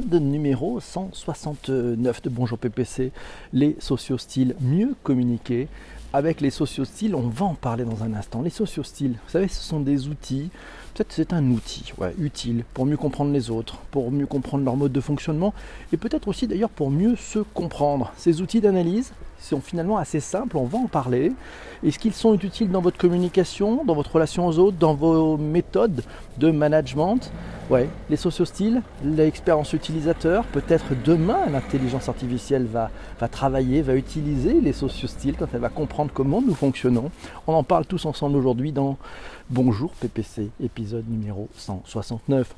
[0.00, 3.12] numéro 169 de Bonjour PPC,
[3.52, 5.68] les sociostyles mieux communiquer.
[6.14, 8.42] Avec les sociostyles, on va en parler dans un instant.
[8.42, 10.50] Les sociostyles, vous savez, ce sont des outils,
[10.94, 14.92] peut-être c'est un outil utile pour mieux comprendre les autres, pour mieux comprendre leur mode
[14.92, 15.54] de fonctionnement
[15.92, 18.12] et peut-être aussi d'ailleurs pour mieux se comprendre.
[18.16, 19.12] Ces outils d'analyse
[19.42, 21.32] sont finalement assez simples, on va en parler.
[21.84, 26.02] Est-ce qu'ils sont utiles dans votre communication, dans votre relation aux autres, dans vos méthodes
[26.38, 27.30] de management?
[27.70, 32.90] Ouais, les sociostyles, l'expérience utilisateur, peut-être demain l'intelligence artificielle va,
[33.20, 37.10] va travailler, va utiliser les sociostyles quand elle va comprendre comment nous fonctionnons.
[37.46, 38.96] On en parle tous ensemble aujourd'hui dans
[39.50, 42.54] Bonjour PPC, épisode numéro 169.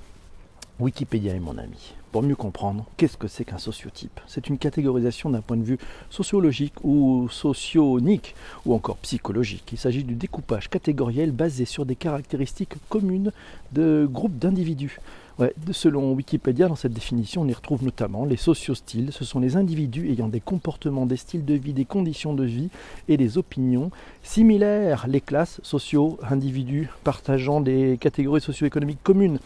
[0.78, 1.94] Wikipédia est mon ami.
[2.14, 5.78] Pour mieux comprendre, qu'est-ce que c'est qu'un sociotype C'est une catégorisation d'un point de vue
[6.10, 9.70] sociologique ou socionique ou encore psychologique.
[9.72, 13.32] Il s'agit du découpage catégoriel basé sur des caractéristiques communes
[13.72, 15.00] de groupes d'individus.
[15.72, 19.12] Selon Wikipédia, dans cette définition, on y retrouve notamment les sociostyles.
[19.12, 22.68] Ce sont les individus ayant des comportements, des styles de vie, des conditions de vie
[23.08, 23.90] et des opinions
[24.22, 25.06] similaires.
[25.08, 29.40] Les classes sociaux, individus partageant des catégories socio-économiques communes.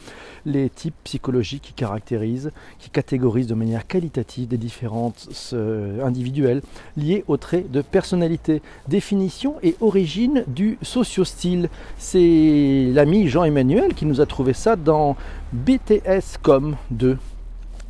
[0.45, 6.63] Les types psychologiques qui caractérisent, qui catégorisent de manière qualitative des différences euh, individuelles
[6.97, 8.63] liées aux traits de personnalité.
[8.89, 11.69] Définition et origine du sociostyle.
[11.99, 15.17] C'est l'ami Jean-Emmanuel qui nous a trouvé ça dans
[15.53, 17.19] BTS.com 2.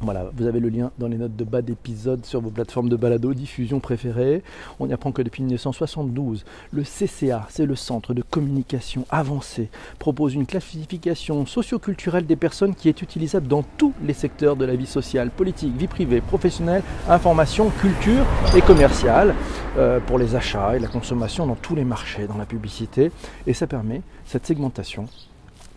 [0.00, 2.94] Voilà, vous avez le lien dans les notes de bas d'épisode sur vos plateformes de
[2.94, 4.44] balado, diffusion préférées.
[4.78, 10.34] On y apprend que depuis 1972, le CCA, c'est le Centre de communication avancée, propose
[10.34, 14.86] une classification socioculturelle des personnes qui est utilisable dans tous les secteurs de la vie
[14.86, 18.24] sociale, politique, vie privée, professionnelle, information, culture
[18.56, 19.34] et commerciale,
[19.78, 23.10] euh, pour les achats et la consommation dans tous les marchés, dans la publicité.
[23.48, 25.06] Et ça permet cette segmentation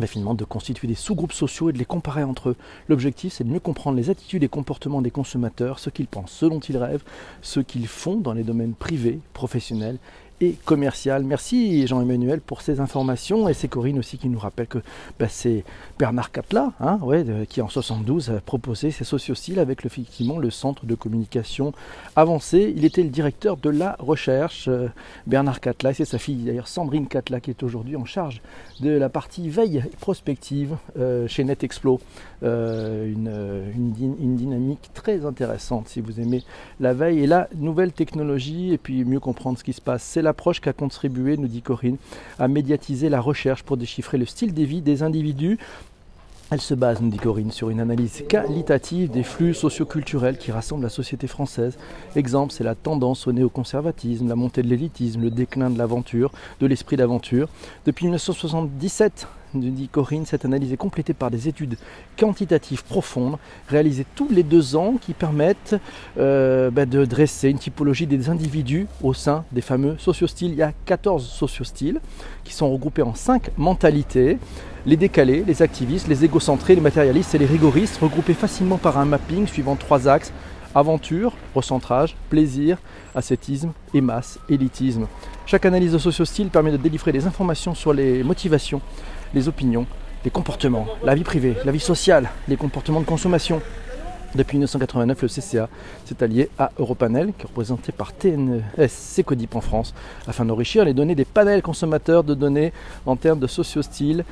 [0.08, 2.56] finalement de constituer des sous-groupes sociaux et de les comparer entre eux.
[2.88, 6.46] L'objectif, c'est de mieux comprendre les attitudes et comportements des consommateurs, ce qu'ils pensent, ce
[6.46, 7.04] dont ils rêvent,
[7.42, 9.98] ce qu'ils font dans les domaines privés, professionnels
[10.42, 11.24] et commercial.
[11.24, 14.80] Merci Jean-Emmanuel pour ces informations et c'est Corinne aussi qui nous rappelle que
[15.20, 15.64] bah, c'est
[16.00, 17.00] Bernard Catla hein,
[17.48, 21.74] qui en 72 a proposé ces sociostyles avec effectivement le centre de communication
[22.16, 22.74] avancé.
[22.76, 24.88] Il était le directeur de la recherche, euh,
[25.28, 28.42] Bernard Catla, c'est sa fille d'ailleurs Sandrine Catla qui est aujourd'hui en charge
[28.80, 32.00] de la partie veille prospective euh, chez NetExplo.
[32.44, 36.44] Euh, une, une, dynamique très intéressante si vous aimez
[36.80, 40.02] la veille et la nouvelle technologie et puis mieux comprendre ce qui se passe.
[40.02, 41.98] C'est l'approche qui a contribué, nous dit Corinne,
[42.40, 45.58] à médiatiser la recherche pour déchiffrer le style de vie des individus
[46.54, 50.84] elle se base, nous dit Corinne, sur une analyse qualitative des flux socioculturels qui rassemblent
[50.84, 51.78] la société française.
[52.18, 56.68] Exemple, c'est la tendance au néoconservatisme, la montée de l'élitisme, le déclin de l'aventure, de
[56.68, 57.48] l'esprit d'aventure.
[57.86, 61.78] Depuis 1977, nous dit Corinne, cette analyse est complétée par des études
[62.18, 65.76] quantitatives profondes, réalisées tous les deux ans, qui permettent
[66.18, 70.52] euh, bah, de dresser une typologie des individus au sein des fameux sociostyles.
[70.52, 72.00] Il y a 14 sociostyles
[72.44, 74.38] qui sont regroupés en 5 mentalités
[74.86, 79.06] les décalés, les activistes, les égocentrés, les matérialistes et les rigoristes, regroupés facilement par un
[79.06, 80.34] mapping suivant trois axes
[80.76, 82.78] aventure, recentrage, plaisir,
[83.16, 85.08] ascétisme et masse, élitisme.
[85.46, 88.82] Chaque analyse de socio-style permet de délivrer des informations sur les motivations,
[89.34, 89.86] les opinions,
[90.24, 93.62] les comportements, la vie privée, la vie sociale, les comportements de consommation.
[94.34, 95.70] Depuis 1989, le CCA
[96.06, 99.94] s'est allié à Europanel, qui est représenté par TNS Secodip en France,
[100.26, 102.72] afin d'enrichir les données des panels consommateurs de données
[103.06, 104.24] en termes de socio-style,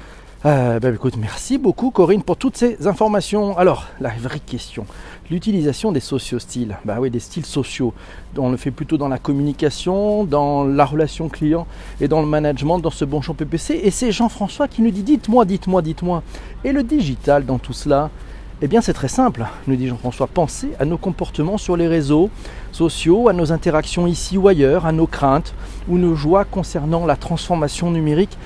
[0.45, 3.57] euh, bah, écoute, merci beaucoup Corinne pour toutes ces informations.
[3.57, 4.85] Alors, la vraie question,
[5.29, 7.93] l'utilisation des sociostyles, bah oui, des styles sociaux.
[8.37, 11.67] On le fait plutôt dans la communication, dans la relation client
[11.99, 13.81] et dans le management, dans ce bon champ PPC.
[13.83, 16.23] Et c'est Jean-François qui nous dit dites-moi, dites-moi, dites-moi.
[16.63, 18.09] Et le digital dans tout cela?
[18.61, 20.27] Eh bien, c'est très simple, nous dit Jean-François.
[20.27, 22.29] Pensez à nos comportements sur les réseaux
[22.71, 25.53] sociaux, à nos interactions ici ou ailleurs, à nos craintes
[25.89, 28.37] ou nos joies concernant la transformation numérique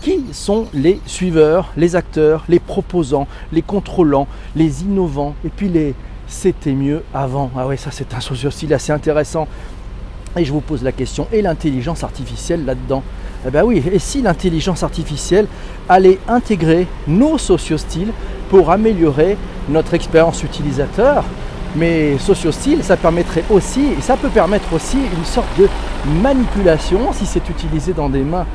[0.00, 5.94] qui sont les suiveurs, les acteurs, les proposants, les contrôlants, les innovants, et puis les
[6.26, 7.50] c'était mieux avant?
[7.56, 9.48] Ah oui, ça c'est un socio-style assez intéressant.
[10.36, 13.02] Et je vous pose la question, et l'intelligence artificielle là-dedans?
[13.46, 15.46] Eh bien oui, et si l'intelligence artificielle
[15.88, 18.12] allait intégrer nos socio-styles
[18.48, 19.36] pour améliorer
[19.68, 21.24] notre expérience utilisateur?
[21.74, 25.68] Mais socio-style, ça permettrait aussi, et ça peut permettre aussi une sorte de
[26.22, 28.46] manipulation si c'est utilisé dans des mains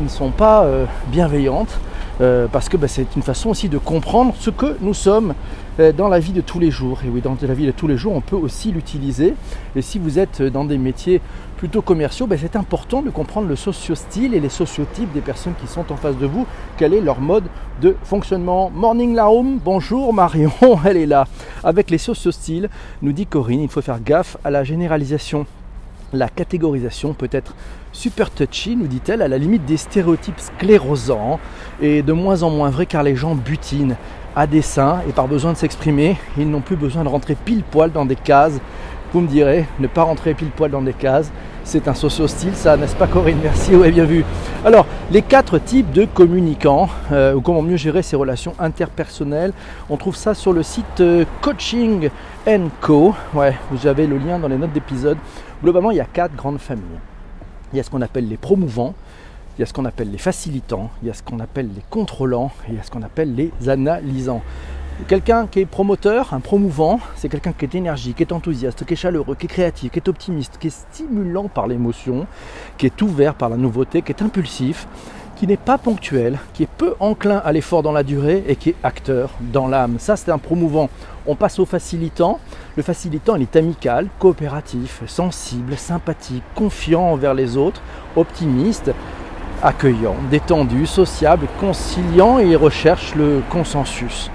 [0.00, 1.78] ne sont pas euh, bienveillantes.
[2.20, 5.34] euh, parce que bah, c'est une façon aussi de comprendre ce que nous sommes
[5.80, 7.00] euh, dans la vie de tous les jours.
[7.04, 9.34] Et oui, dans la vie de tous les jours, on peut aussi l'utiliser.
[9.74, 11.20] Et si vous êtes dans des métiers
[11.56, 15.66] plutôt commerciaux, bah, c'est important de comprendre le socio-style et les sociotypes des personnes qui
[15.66, 16.46] sont en face de vous.
[16.76, 17.44] Quel est leur mode
[17.80, 18.70] de fonctionnement?
[18.70, 20.52] Morning Larum, bonjour Marion,
[20.84, 21.26] elle est là.
[21.62, 22.68] Avec les socio-styles,
[23.02, 25.46] nous dit Corinne, il faut faire gaffe à la généralisation.
[26.14, 27.56] La catégorisation peut être
[27.90, 31.40] super touchy, nous dit-elle, à la limite des stéréotypes sclérosants
[31.82, 33.96] et de moins en moins vrai car les gens butinent
[34.36, 36.16] à dessein et par besoin de s'exprimer.
[36.38, 38.60] Ils n'ont plus besoin de rentrer pile poil dans des cases.
[39.12, 41.32] Vous me direz, ne pas rentrer pile poil dans des cases,
[41.64, 43.38] c'est un socio-style, ça, n'est-ce pas Corinne?
[43.42, 44.24] Merci, ouais, bien vu.
[44.64, 49.52] Alors, les quatre types de communicants, euh, ou comment mieux gérer ses relations interpersonnelles,
[49.88, 52.10] on trouve ça sur le site euh, Coaching
[52.80, 53.14] Co.
[53.32, 55.16] Ouais, vous avez le lien dans les notes d'épisode.
[55.64, 57.00] Globalement, il y a quatre grandes familles.
[57.72, 58.92] Il y a ce qu'on appelle les promouvants,
[59.56, 61.80] il y a ce qu'on appelle les facilitants, il y a ce qu'on appelle les
[61.88, 64.42] contrôlants et il y a ce qu'on appelle les analysants.
[65.08, 68.92] Quelqu'un qui est promoteur, un promouvant, c'est quelqu'un qui est énergique, qui est enthousiaste, qui
[68.92, 72.26] est chaleureux, qui est créatif, qui est optimiste, qui est stimulant par l'émotion,
[72.76, 74.86] qui est ouvert par la nouveauté, qui est impulsif,
[75.36, 78.70] qui n'est pas ponctuel, qui est peu enclin à l'effort dans la durée et qui
[78.70, 79.96] est acteur dans l'âme.
[79.98, 80.88] Ça, c'est un promouvant.
[81.26, 82.38] On passe au facilitant.
[82.76, 87.80] Le facilitant, il est amical, coopératif, sensible, sympathique, confiant envers les autres,
[88.16, 88.92] optimiste,
[89.62, 94.30] accueillant, détendu, sociable, conciliant et il recherche le consensus.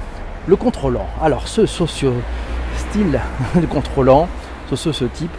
[0.47, 1.05] Le contrôlant.
[1.21, 3.19] Alors, ce socio-style
[3.55, 4.27] de contrôlant,
[4.75, 5.35] ce type,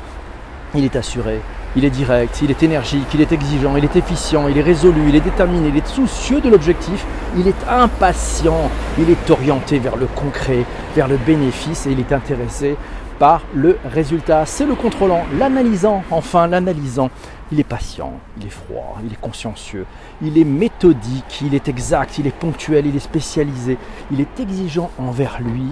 [0.75, 1.41] il est assuré,
[1.76, 5.08] il est direct, il est énergique, il est exigeant, il est efficient, il est résolu,
[5.08, 7.06] il est déterminé, il est soucieux de l'objectif,
[7.37, 10.64] il est impatient, il est orienté vers le concret,
[10.96, 12.76] vers le bénéfice et il est intéressé
[13.20, 14.46] par le résultat.
[14.46, 17.11] C'est le contrôlant, l'analysant, enfin l'analysant.
[17.52, 19.84] Il est patient, il est froid, il est consciencieux,
[20.23, 23.76] il est méthodique, il est exact, il est ponctuel, il est spécialisé,
[24.12, 25.66] il est exigeant envers lui,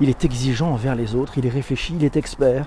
[0.00, 2.66] il est exigeant envers les autres, il est réfléchi, il est expert,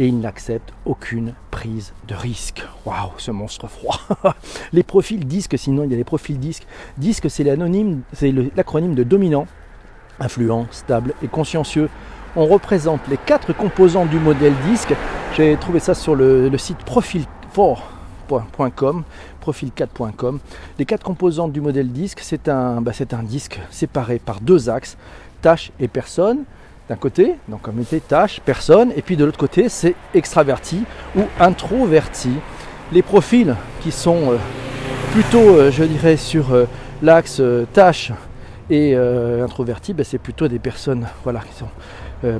[0.00, 2.64] et il n'accepte aucune prise de risque.
[2.86, 4.00] Waouh, ce monstre froid.
[4.72, 6.66] les profils disques, sinon il y a les profils disques.
[6.96, 9.46] Disque, c'est l'anonyme, c'est l'acronyme de dominant,
[10.18, 11.90] influent, stable et consciencieux.
[12.34, 14.94] On représente les quatre composants du modèle disque.
[15.36, 19.02] J'ai trouvé ça sur le, site profil4.com,
[19.44, 20.38] profil4.com.
[20.78, 24.96] Les quatre composants du modèle disque, c'est un, bah, un disque séparé par deux axes,
[25.42, 26.46] tâche et personne
[26.90, 30.82] d'un côté, donc comme était tâche, personne, et puis de l'autre côté, c'est extraverti
[31.16, 32.30] ou introverti.
[32.92, 34.36] Les profils qui sont euh,
[35.12, 36.66] plutôt, euh, je dirais, sur euh,
[37.00, 37.40] l'axe
[37.72, 38.10] tâche
[38.70, 41.66] et introverti, ben, c'est plutôt des personnes voilà, qui sont.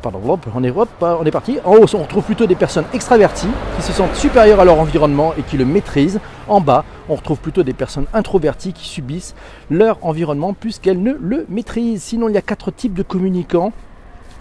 [0.01, 0.21] pardon,
[0.55, 1.59] on est, on est parti.
[1.65, 5.35] En haut, on retrouve plutôt des personnes extraverties qui se sentent supérieures à leur environnement
[5.37, 6.21] et qui le maîtrisent.
[6.47, 9.35] En bas, on retrouve plutôt des personnes introverties qui subissent
[9.71, 12.05] leur environnement puisqu'elles ne le maîtrisent.
[12.05, 13.73] Sinon, il y a quatre types de communicants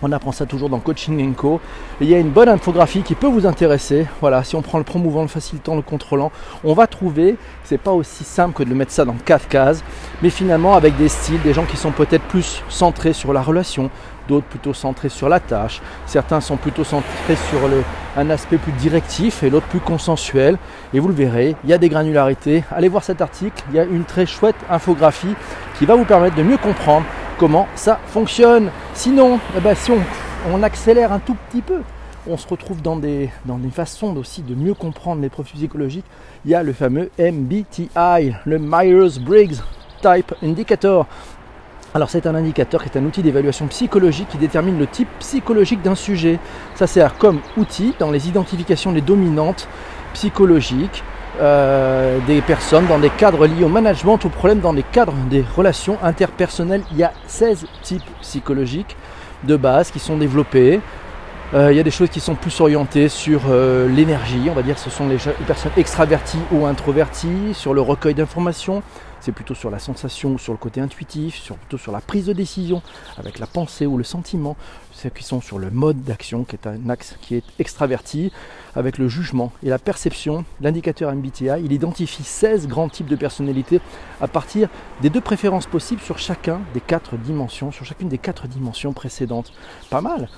[0.01, 1.59] on apprend ça toujours dans Coaching Co.
[1.99, 4.07] il y a une bonne infographie qui peut vous intéresser.
[4.21, 6.31] Voilà, si on prend le promouvant, le facilitant, le contrôlant,
[6.63, 9.83] on va trouver, c'est pas aussi simple que de mettre ça dans quatre cases,
[10.21, 13.89] mais finalement avec des styles, des gens qui sont peut-être plus centrés sur la relation,
[14.27, 17.59] d'autres plutôt centrés sur la tâche, certains sont plutôt centrés sur
[18.15, 20.57] un aspect plus directif et l'autre plus consensuel.
[20.93, 22.63] Et vous le verrez, il y a des granularités.
[22.71, 25.35] Allez voir cet article, il y a une très chouette infographie
[25.77, 27.05] qui va vous permettre de mieux comprendre
[27.39, 28.69] comment ça fonctionne.
[28.93, 29.91] Sinon, eh ben, si
[30.51, 31.81] on, accélère un tout petit peu,
[32.27, 36.05] on se retrouve dans des, dans des façons aussi de mieux comprendre les profils psychologiques.
[36.43, 39.55] Il y a le fameux MBTI, le Myers-Briggs
[40.01, 41.07] Type Indicator.
[41.93, 45.81] Alors c'est un indicateur qui est un outil d'évaluation psychologique qui détermine le type psychologique
[45.81, 46.39] d'un sujet.
[46.75, 49.67] Ça sert comme outil dans les identifications des dominantes
[50.13, 51.03] psychologiques
[51.39, 55.43] euh, des personnes dans des cadres liés au management, aux problèmes dans les cadres des
[55.55, 56.83] relations interpersonnelles.
[56.91, 58.97] Il y a 16 types psychologiques
[59.43, 60.81] de base qui sont développés.
[61.55, 64.61] Euh, il y a des choses qui sont plus orientées sur euh, l'énergie, on va
[64.61, 68.83] dire ce sont les personnes extraverties ou introverties, sur le recueil d'informations,
[69.19, 72.33] c'est plutôt sur la sensation, sur le côté intuitif, sur, plutôt sur la prise de
[72.33, 72.83] décision,
[73.17, 74.55] avec la pensée ou le sentiment,
[74.91, 78.31] ceux qui sont sur le mode d'action, qui est un axe qui est extraverti,
[78.75, 80.45] avec le jugement et la perception.
[80.61, 83.81] L'indicateur MBTI, il identifie 16 grands types de personnalités
[84.21, 84.69] à partir
[85.01, 89.51] des deux préférences possibles sur chacun des quatre dimensions, sur chacune des quatre dimensions précédentes.
[89.89, 90.29] Pas mal.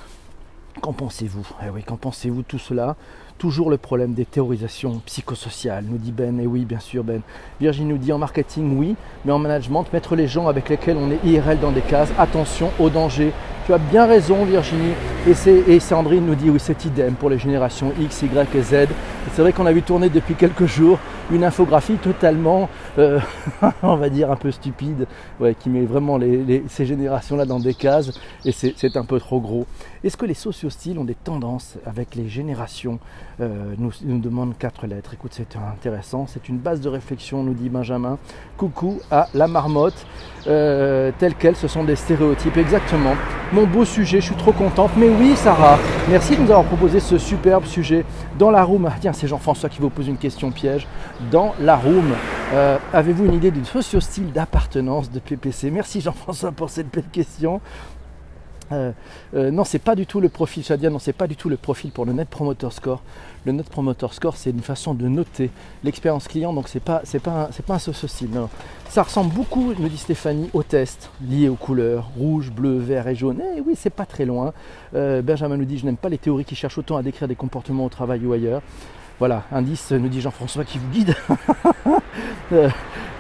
[0.80, 1.46] Qu'en pensez-vous?
[1.66, 2.96] Eh oui, qu'en pensez-vous tout cela?
[3.38, 6.40] Toujours le problème des théorisations psychosociales, nous dit Ben.
[6.40, 7.22] Et oui, bien sûr, Ben.
[7.60, 11.12] Virginie nous dit en marketing, oui, mais en management, mettre les gens avec lesquels on
[11.12, 13.34] est IRL dans des cases, attention au danger.
[13.66, 14.94] Tu as bien raison, Virginie.
[15.28, 18.88] Et, Sandrine nous dit, oui, c'est idem pour les générations X, Y et Z.
[19.34, 20.98] C'est vrai qu'on a vu tourner depuis quelques jours
[21.32, 23.20] une infographie totalement, euh,
[23.84, 25.08] on va dire, un peu stupide,
[25.60, 26.20] qui met vraiment
[26.68, 28.12] ces générations-là dans des cases,
[28.46, 29.66] et c'est un peu trop gros.
[30.04, 33.00] Est-ce que les sociostyles ont des tendances avec les générations?
[33.40, 35.14] Euh, nous, nous demande quatre lettres.
[35.14, 38.18] Écoute, c'est intéressant, c'est une base de réflexion, nous dit Benjamin.
[38.58, 40.06] Coucou à la marmotte,
[40.48, 43.14] euh, telle qu'elle, ce sont des stéréotypes, exactement.
[43.54, 44.92] Mon beau sujet, je suis trop contente.
[44.98, 45.78] Mais oui, Sarah,
[46.10, 48.06] merci de nous avoir proposé ce superbe sujet
[48.38, 48.90] dans la room.
[49.00, 50.88] Tiens, c'est Jean-François qui vous pose une question piège.
[51.32, 52.14] Dans la room,
[52.54, 57.62] euh, avez-vous une idée du socio-style d'appartenance de PPC Merci Jean-François pour cette belle question.
[58.72, 58.92] Euh,
[59.36, 61.58] euh, non, c'est pas du tout le profil, Shadia, non, c'est pas du tout le
[61.58, 63.02] profil pour le Net Promoter Score.
[63.46, 65.50] Le Net Promoter Score, c'est une façon de noter
[65.84, 68.50] l'expérience client, donc c'est pas, c'est pas, c'est pas un social non.
[68.90, 73.16] Ça ressemble beaucoup, me dit Stéphanie, au test lié aux couleurs rouge, bleu, vert et
[73.16, 73.42] jaune.
[73.58, 74.54] Eh oui, c'est pas très loin.
[74.96, 77.36] Euh, Benjamin nous dit, je n'aime pas les théories qui cherchent autant à décrire des
[77.36, 78.62] comportements au travail ou ailleurs.
[79.20, 81.16] Voilà, indice, nous dit Jean-François qui vous guide.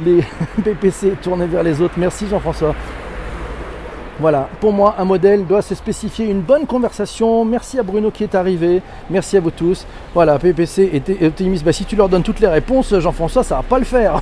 [0.03, 0.23] les
[0.63, 1.93] PPC tournés vers les autres.
[1.97, 2.75] Merci Jean-François.
[4.19, 7.43] Voilà, pour moi, un modèle doit se spécifier une bonne conversation.
[7.45, 8.81] Merci à Bruno qui est arrivé.
[9.09, 9.85] Merci à vous tous.
[10.13, 11.63] Voilà, PPC et optimiste.
[11.63, 14.21] Bah, si tu leur donnes toutes les réponses, Jean-François, ça va pas le faire.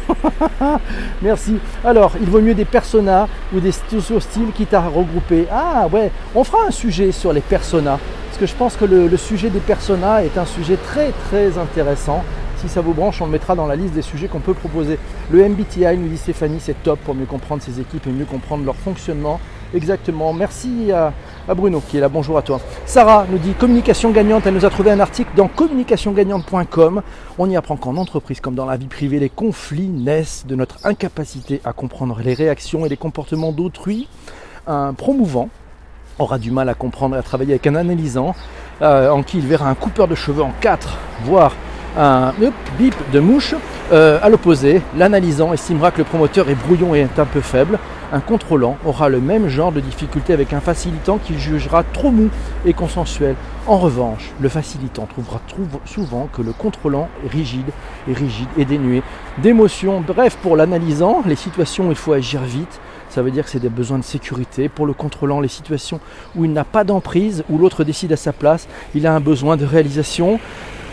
[1.22, 1.58] Merci.
[1.84, 5.48] Alors, il vaut mieux des personas ou des styles qui t'a regroupé.
[5.52, 8.00] Ah ouais, on fera un sujet sur les personas.
[8.28, 11.58] Parce que je pense que le, le sujet des personas est un sujet très très
[11.58, 12.24] intéressant.
[12.58, 15.00] Si ça vous branche, on le mettra dans la liste des sujets qu'on peut proposer.
[15.32, 18.66] Le MBTI, nous dit Stéphanie, c'est top pour mieux comprendre ses équipes et mieux comprendre
[18.66, 19.40] leur fonctionnement.
[19.74, 20.34] Exactement.
[20.34, 21.14] Merci à,
[21.54, 22.10] Bruno qui est là.
[22.10, 22.60] Bonjour à toi.
[22.86, 24.48] Sarah nous dit communication gagnante.
[24.48, 27.02] Elle nous a trouvé un article dans communicationgagnante.com.
[27.38, 30.86] On y apprend qu'en entreprise comme dans la vie privée, les conflits naissent de notre
[30.86, 34.08] incapacité à comprendre les réactions et les comportements d'autrui.
[34.66, 35.50] Un promouvant
[36.18, 38.36] aura du mal à comprendre et à travailler avec un analysant
[38.82, 41.54] euh, en qui il verra un coupeur de cheveux en quatre, voire
[41.98, 42.34] un
[42.78, 43.56] bip de mouche.
[43.92, 47.80] Euh, à l'opposé, l'analysant estimera que le promoteur est brouillon et est un peu faible
[48.12, 52.30] un contrôlant aura le même genre de difficulté avec un facilitant qu'il jugera trop mou
[52.66, 53.36] et consensuel.
[53.68, 55.42] En revanche, le facilitant trouvera
[55.86, 57.70] souvent que le contrôlant est rigide
[58.08, 59.04] et rigide et dénué
[59.38, 60.02] d'émotions.
[60.02, 62.80] Bref, pour l'analysant, les situations où il faut agir vite,
[63.10, 64.70] ça veut dire que c'est des besoins de sécurité.
[64.70, 66.00] Pour le contrôlant, les situations
[66.36, 69.58] où il n'a pas d'emprise, où l'autre décide à sa place, il a un besoin
[69.58, 70.40] de réalisation.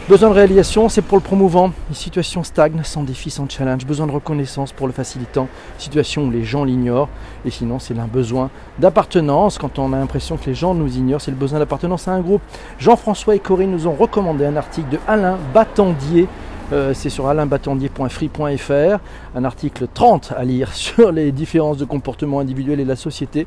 [0.09, 1.73] Besoin de réalisation, c'est pour le promouvant.
[1.93, 3.85] Situation stagne, sans défi, sans challenge.
[3.85, 5.49] Besoin de reconnaissance pour le facilitant.
[5.79, 7.09] Situation où les gens l'ignorent.
[7.45, 9.59] Et sinon, c'est un besoin d'appartenance.
[9.59, 12.21] Quand on a l'impression que les gens nous ignorent, c'est le besoin d'appartenance à un
[12.21, 12.41] groupe.
[12.79, 16.29] Jean-François et Corinne nous ont recommandé un article de Alain Battendier.
[16.73, 18.99] Euh, c'est sur alainbattendier.free.fr,
[19.35, 23.47] un article 30 à lire sur les différences de comportement individuel et la société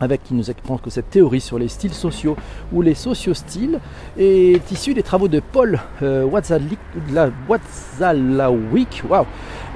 [0.00, 2.36] avec qui nous explique que cette théorie sur les styles sociaux
[2.72, 3.78] ou les sociostyles
[4.18, 6.78] est issue des travaux de Paul euh, Watzalawick.
[9.08, 9.26] Wow.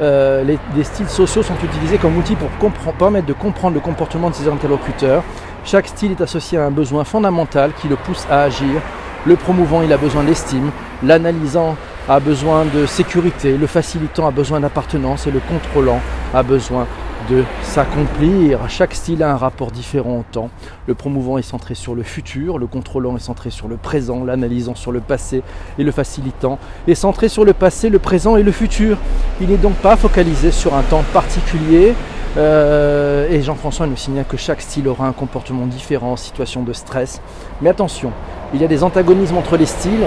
[0.00, 2.50] Euh, les, styles sociaux sont utilisés comme outil pour
[2.94, 5.22] permettre de comprendre le comportement de ses interlocuteurs.
[5.64, 8.80] Chaque style est associé à un besoin fondamental qui le pousse à agir.
[9.26, 10.70] Le promouvant, il a besoin d'estime.
[11.02, 11.76] L'analysant
[12.08, 13.58] a besoin de sécurité.
[13.58, 15.26] Le facilitant a besoin d'appartenance.
[15.26, 16.00] Et le contrôlant
[16.32, 16.86] a besoin
[17.28, 18.68] de s'accomplir.
[18.68, 20.50] Chaque style a un rapport différent au temps.
[20.86, 24.74] Le promouvant est centré sur le futur, le contrôlant est centré sur le présent, l'analysant
[24.74, 25.42] sur le passé
[25.78, 28.96] et le facilitant est centré sur le passé, le présent et le futur.
[29.40, 31.94] Il n'est donc pas focalisé sur un temps particulier.
[32.36, 36.72] Euh, et Jean-François nous signale que chaque style aura un comportement différent en situation de
[36.72, 37.20] stress.
[37.60, 38.12] Mais attention,
[38.54, 40.06] il y a des antagonismes entre les styles.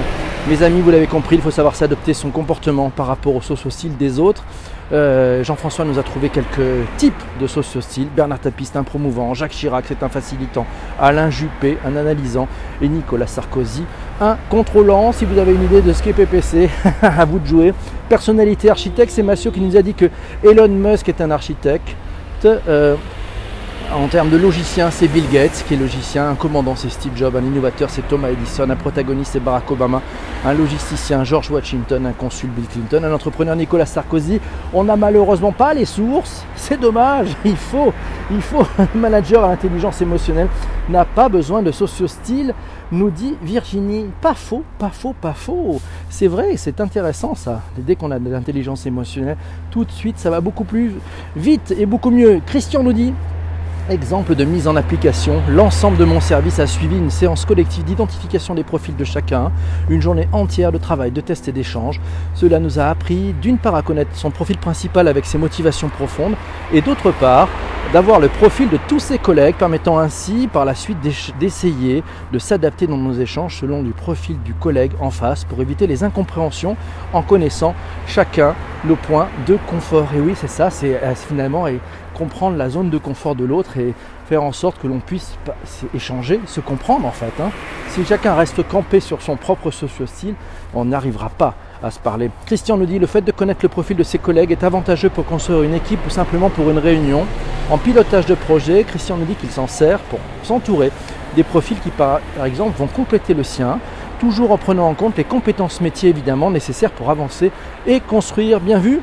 [0.50, 3.96] Mes amis, vous l'avez compris, il faut savoir s'adapter son comportement par rapport au socio-style
[3.96, 4.44] des autres.
[4.92, 8.08] Euh, Jean-François nous a trouvé quelques types de socio-style.
[8.16, 9.34] Bernard Tapiste, un promouvant.
[9.34, 10.66] Jacques Chirac, c'est un facilitant.
[11.00, 12.48] Alain Juppé, un analysant.
[12.82, 13.84] Et Nicolas Sarkozy,
[14.20, 15.14] un contrôlant.
[15.14, 16.70] Si vous avez une idée de ce qu'est PPC,
[17.02, 17.74] à vous de jouer.
[18.10, 20.10] Personnalité architecte, c'est Massio qui nous a dit que
[20.44, 21.96] Elon Musk est un architecte.
[22.46, 22.96] Euh,
[23.96, 27.36] en termes de logicien, c'est Bill Gates qui est logicien, un commandant c'est Steve Jobs,
[27.36, 30.02] un innovateur c'est Thomas Edison, un protagoniste c'est Barack Obama,
[30.44, 34.40] un logisticien George Washington, un consul Bill Clinton, un entrepreneur Nicolas Sarkozy.
[34.74, 37.94] On n'a malheureusement pas les sources, c'est dommage, il faut,
[38.32, 40.48] il faut un manager à l'intelligence émotionnelle
[40.90, 42.54] n'a pas besoin de socio-style,
[42.92, 44.08] nous dit Virginie.
[44.22, 45.80] Pas faux, pas faux, pas faux.
[46.10, 47.62] C'est vrai, c'est intéressant ça.
[47.78, 49.38] Dès qu'on a de l'intelligence émotionnelle,
[49.72, 50.94] tout de suite ça va beaucoup plus
[51.36, 52.42] vite et beaucoup mieux.
[52.46, 53.14] Christian nous dit
[53.90, 58.56] Exemple de mise en application, l'ensemble de mon service a suivi une séance collective d'identification
[58.56, 59.52] des profils de chacun,
[59.90, 62.00] une journée entière de travail, de tests et d'échanges.
[62.34, 66.36] Cela nous a appris d'une part à connaître son profil principal avec ses motivations profondes
[66.72, 67.50] et d'autre part
[67.92, 70.98] d'avoir le profil de tous ses collègues permettant ainsi par la suite
[71.40, 75.86] d'essayer de s'adapter dans nos échanges selon le profil du collègue en face pour éviter
[75.86, 76.76] les incompréhensions
[77.14, 77.76] en connaissant
[78.08, 80.08] chacun nos points de confort.
[80.16, 81.66] Et oui c'est ça, c'est euh, finalement
[82.14, 83.94] comprendre la zone de confort de l'autre et
[84.28, 85.38] faire en sorte que l'on puisse
[85.94, 87.34] échanger, se comprendre en fait.
[87.42, 87.50] Hein.
[87.90, 90.36] Si chacun reste campé sur son propre socio-style,
[90.74, 92.32] on n'arrivera pas à se parler.
[92.46, 95.26] Christian nous dit le fait de connaître le profil de ses collègues est avantageux pour
[95.26, 97.26] construire une équipe ou simplement pour une réunion.
[97.70, 100.92] En pilotage de projet, Christian nous dit qu'il s'en sert pour s'entourer
[101.36, 103.80] des profils qui par exemple vont compléter le sien,
[104.20, 107.52] toujours en prenant en compte les compétences métiers évidemment nécessaires pour avancer
[107.86, 108.60] et construire.
[108.60, 109.02] Bien vu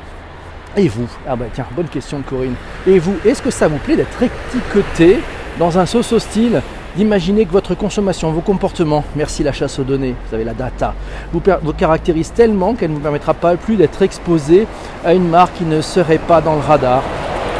[0.75, 1.07] et vous?
[1.27, 2.55] Ah bah tiens, bonne question Corinne.
[2.87, 5.19] Et vous, est-ce que ça vous plaît d'être étiqueté
[5.59, 6.61] dans un sauce style
[6.95, 10.93] d'imaginer que votre consommation, vos comportements, merci la chasse aux données, vous avez la data,
[11.33, 11.41] vous,
[11.73, 14.67] caractérise tellement qu'elle ne vous permettra pas plus d'être exposé
[15.05, 17.03] à une marque qui ne serait pas dans le radar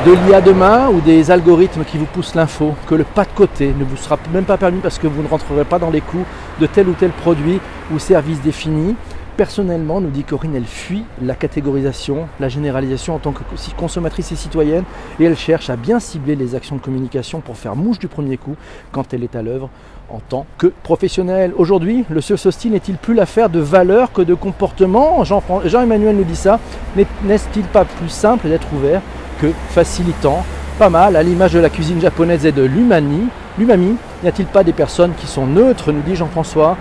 [0.05, 3.73] de l'IA demain ou des algorithmes qui vous poussent l'info, que le pas de côté
[3.77, 6.25] ne vous sera même pas permis parce que vous ne rentrerez pas dans les coûts
[6.59, 7.59] de tel ou tel produit
[7.93, 8.95] ou service défini,
[9.41, 13.41] Personnellement, nous dit Corinne, elle fuit la catégorisation, la généralisation en tant que
[13.75, 14.83] consommatrice et citoyenne
[15.19, 18.37] et elle cherche à bien cibler les actions de communication pour faire mouche du premier
[18.37, 18.55] coup
[18.91, 19.71] quand elle est à l'œuvre
[20.11, 21.53] en tant que professionnelle.
[21.57, 25.23] Aujourd'hui, le style n'est-il plus l'affaire de valeur que de comportement?
[25.23, 26.59] Jean-Emmanuel nous dit ça.
[26.95, 29.01] N'est-il pas plus simple d'être ouvert
[29.41, 30.45] que facilitant?
[30.77, 32.61] Pas mal, à l'image de la cuisine japonaise et de.
[32.61, 36.77] L'umami, n'y a-t-il pas des personnes qui sont neutres, nous dit Jean-François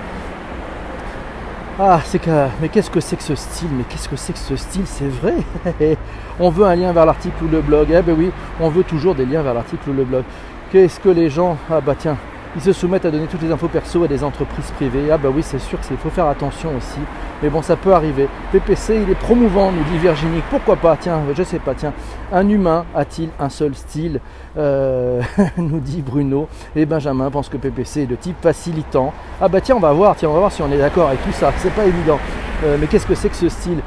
[1.82, 2.30] ah, c'est que.
[2.60, 3.70] Mais qu'est-ce que c'est que ce style?
[3.72, 4.82] Mais qu'est-ce que c'est que ce style?
[4.84, 5.36] C'est vrai
[6.38, 7.88] On veut un lien vers l'article ou le blog.
[7.90, 10.24] Eh ben oui, on veut toujours des liens vers l'article ou le blog.
[10.70, 11.56] Qu'est-ce que les gens.
[11.70, 12.18] Ah bah tiens,
[12.56, 15.10] ils se soumettent à donner toutes les infos perso à des entreprises privées.
[15.12, 16.98] Ah bah oui, c'est sûr qu'il faut faire attention aussi.
[17.42, 18.28] Mais bon, ça peut arriver.
[18.52, 20.42] PPC, il est promouvant, nous dit Virginie.
[20.50, 20.96] Pourquoi pas?
[20.98, 21.74] Tiens, je sais pas.
[21.74, 21.92] Tiens,
[22.32, 24.20] un humain a-t-il un seul style?
[24.58, 25.22] Euh,
[25.56, 26.48] Nous dit Bruno.
[26.74, 29.12] Et Benjamin pense que PPC est de type facilitant.
[29.40, 30.16] Ah bah tiens, on va voir.
[30.16, 31.52] Tiens, on va voir si on est d'accord avec tout ça.
[31.58, 32.18] C'est pas évident.
[32.64, 33.78] Euh, mais qu'est-ce que c'est que ce style?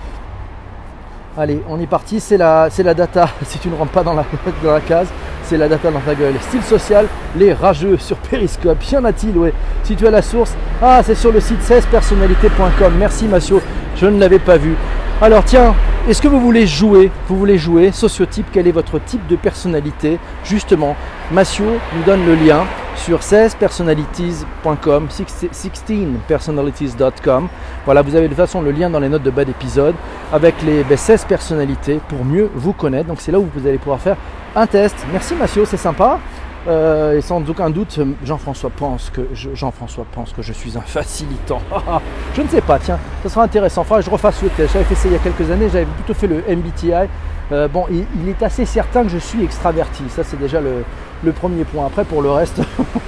[1.38, 3.28] Allez, on est parti, c'est la, la data.
[3.44, 5.10] Si tu ne rentres pas dans la case,
[5.46, 6.36] c'est la data dans ta gueule.
[6.42, 8.84] Style social, les rageux sur Periscope.
[8.92, 12.94] Y en a-t-il, ouais Si tu as la source, ah, c'est sur le site 16personnalité.com.
[12.98, 13.62] Merci, Massio,
[13.96, 14.76] je ne l'avais pas vu.
[15.24, 15.74] Alors, tiens,
[16.10, 20.20] est-ce que vous voulez jouer Vous voulez jouer Sociotype, quel est votre type de personnalité
[20.44, 20.98] Justement,
[21.32, 22.66] Massio nous donne le lien
[22.98, 27.48] sur 16personalities.com, 16personalities.com.
[27.86, 29.96] Voilà, vous avez de toute façon le lien dans les notes de bas d'épisode
[30.34, 33.08] avec les 16 ben, personnalités pour mieux vous connaître.
[33.08, 34.18] Donc c'est là où vous allez pouvoir faire
[34.58, 34.98] un test.
[35.14, 36.20] Merci Massio, c'est sympa.
[36.68, 40.82] Euh, et sans aucun doute, Jean-François pense que je, Jean-François pense que je suis un
[40.86, 41.62] facilitant.
[42.36, 43.82] je ne sais pas, tiens, ça sera intéressant.
[43.82, 44.74] Enfin, je refasse le test.
[44.74, 47.10] J'avais fait ça il y a quelques années, j'avais plutôt fait le MBTI.
[47.52, 50.04] Euh, bon, il, est assez certain que je suis extraverti.
[50.10, 51.86] Ça, c'est déjà le, premier point.
[51.86, 52.62] Après, pour le reste,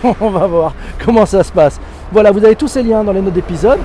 [0.21, 1.79] on va voir comment ça se passe.
[2.11, 3.79] Voilà, vous avez tous ces liens dans les notes d'épisode.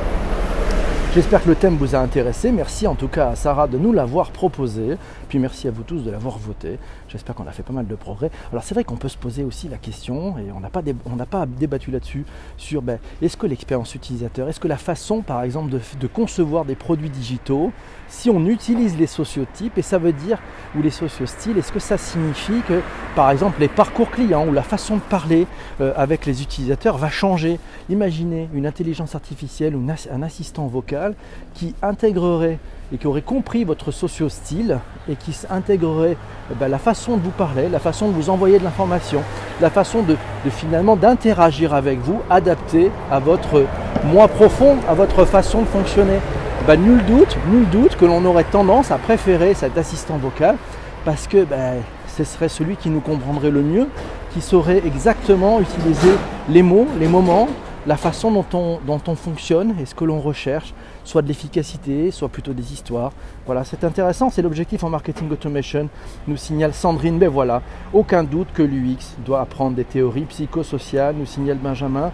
[1.15, 2.53] J'espère que le thème vous a intéressé.
[2.53, 4.97] Merci en tout cas à Sarah de nous l'avoir proposé.
[5.31, 6.77] Puis merci à vous tous de l'avoir voté.
[7.09, 8.33] J'espère qu'on a fait pas mal de progrès.
[8.51, 10.83] Alors c'est vrai qu'on peut se poser aussi la question, et on n'a pas,
[11.31, 12.25] pas, débattu là-dessus,
[12.57, 16.75] sur ben, est-ce que l'expérience utilisateur, est-ce que la façon par exemple de, concevoir des
[16.75, 17.71] produits digitaux,
[18.09, 20.41] si on utilise les sociotypes, et ça veut dire,
[20.77, 22.81] ou les sociostyles, est-ce que ça signifie que
[23.15, 25.47] par exemple les parcours clients ou la façon de parler
[25.81, 27.61] euh, avec les utilisateurs va changer?
[27.89, 31.15] Imaginez une intelligence artificielle ou un assistant vocal
[31.55, 32.59] qui intégrerait
[32.93, 36.17] et qui aurait compris votre socio-style et qui intégrerait
[36.51, 39.23] eh ben, la façon de vous parler, la façon de vous envoyer de l'information,
[39.61, 40.17] la façon de,
[40.51, 43.65] finalement d'interagir avec vous, adapté à votre
[44.07, 46.19] moi profond, à votre façon de fonctionner.
[46.67, 50.57] Ben, nul doute, nul doute que l'on aurait tendance à préférer cet assistant vocal
[51.05, 51.77] parce que ben,
[52.17, 53.87] ce serait celui qui nous comprendrait le mieux,
[54.33, 56.13] qui saurait exactement utiliser
[56.49, 57.49] les mots, les moments,
[57.87, 62.53] la façon dont on, fonctionne et ce que l'on recherche, soit de l'efficacité, soit plutôt
[62.53, 63.13] des histoires.
[63.47, 65.89] Voilà, c'est intéressant, c'est l'objectif en marketing automation,
[66.27, 67.63] nous signale Sandrine, mais voilà,
[67.93, 72.13] aucun doute que l'UX doit apprendre des théories psychosociales, nous signale Benjamin.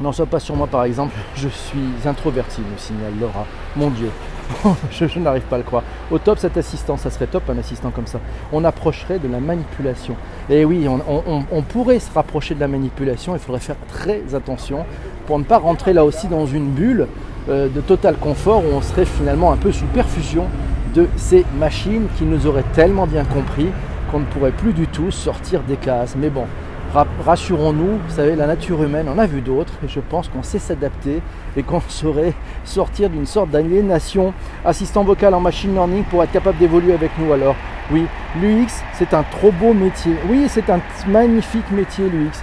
[0.00, 3.46] Non, soit pas sur moi par exemple, je suis introverti, nous signale Laura.
[3.76, 4.10] Mon Dieu,
[4.90, 5.82] je, n'arrive pas à le croire.
[6.10, 8.20] Au top, cet assistant, ça serait top un assistant comme ça.
[8.52, 10.16] On approcherait de la manipulation.
[10.50, 13.34] Et oui, on, pourrait se rapprocher de la manipulation.
[13.34, 14.84] Il faudrait faire très attention
[15.26, 17.06] pour ne pas rentrer là aussi dans une bulle
[17.48, 20.46] euh, de total confort où on serait finalement un peu sous perfusion
[20.94, 23.68] de ces machines qui nous auraient tellement bien compris
[24.10, 26.16] qu'on ne pourrait plus du tout sortir des cases.
[26.18, 26.46] Mais bon,
[26.94, 30.58] rassurons-nous, vous savez, la nature humaine, on a vu d'autres, et je pense qu'on sait
[30.58, 31.20] s'adapter
[31.56, 32.32] et qu'on saurait
[32.64, 34.32] sortir d'une sorte d'aliénation.
[34.64, 37.32] Assistant vocal en machine learning pour être capable d'évoluer avec nous.
[37.32, 37.56] Alors,
[37.90, 38.04] oui,
[38.40, 40.14] l'UX, c'est un trop beau métier.
[40.28, 42.42] Oui, c'est un magnifique métier, l'UX.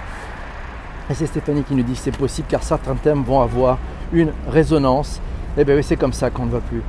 [1.08, 3.78] Et c'est Stéphanie qui nous dit que c'est possible car certains thèmes vont avoir
[4.12, 5.20] une résonance.
[5.56, 6.82] Eh bien oui, c'est comme ça qu'on ne va plus.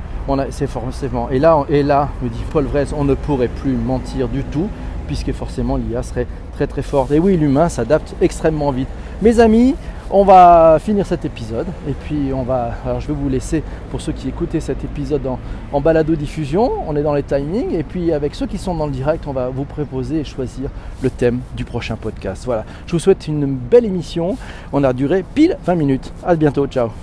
[0.50, 1.30] C'est forcément.
[1.30, 4.68] Et là, et là, me dit Paul Vrez, on ne pourrait plus mentir du tout,
[5.06, 6.26] puisque forcément l'IA serait
[6.58, 7.12] très très forte.
[7.12, 8.88] Et oui, l'humain s'adapte extrêmement vite.
[9.22, 9.76] Mes amis,
[10.10, 12.72] on va finir cet épisode et puis on va.
[12.84, 15.38] Alors je vais vous laisser pour ceux qui écoutaient cet épisode en,
[15.72, 16.68] en balado diffusion.
[16.88, 19.32] On est dans les timings et puis avec ceux qui sont dans le direct, on
[19.32, 20.68] va vous proposer et choisir
[21.00, 22.44] le thème du prochain podcast.
[22.44, 22.64] Voilà.
[22.88, 24.36] Je vous souhaite une belle émission.
[24.72, 26.12] On a duré pile 20 minutes.
[26.26, 26.66] À bientôt.
[26.66, 26.98] Ciao.